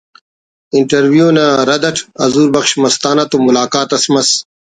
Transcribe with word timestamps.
انٹرویو 0.77 1.27
نا 1.37 1.45
رد 1.69 1.83
اٹ 1.89 1.97
حضور 2.23 2.47
بخش 2.55 2.71
مستانہ 2.83 3.23
تو 3.31 3.37
ملاقات 3.47 3.89
اس 3.95 4.05
مس 4.13 4.29